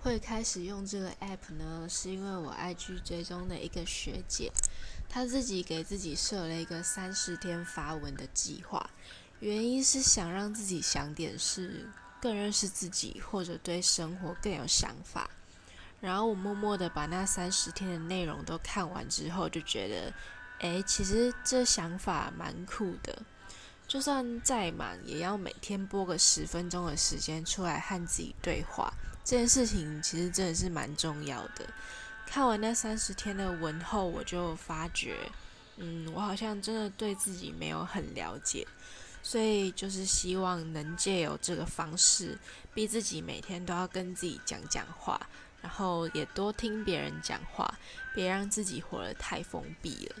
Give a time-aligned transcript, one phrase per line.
[0.00, 4.50] 会开始用这个 app 呢，是因为我 IG 追踪的一个学姐，
[5.08, 8.88] 她自己给自己设了一个三十天发文的计划，
[9.40, 11.90] 原因是想让自己想点事，
[12.22, 15.28] 更认识自己，或者对生活更有想法。
[16.00, 20.14] 然后我默默的把那三十天的内容都看完之后，就觉得，
[20.60, 23.20] 哎，其实这想法蛮酷的。
[23.88, 28.92] 就算再忙，也要每天播个十分钟的时间出来和自己对话。
[29.24, 31.66] 这件事情其实真的是蛮重要的。
[32.26, 35.16] 看完那三十天的文后，我就发觉，
[35.78, 38.66] 嗯，我好像真的对自己没有很了解，
[39.22, 42.38] 所以就是希望能借由这个方式，
[42.74, 45.18] 逼自己每天都要跟自己讲讲话，
[45.62, 47.78] 然后也多听别人讲话，
[48.14, 50.16] 别让自己活得太封闭了。